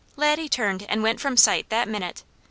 Laddie 0.15 0.49
turned 0.49 0.83
and 0.89 1.03
went 1.03 1.19
from 1.21 1.37
sight 1.37 1.69
that 1.69 1.87
minute. 1.87 2.23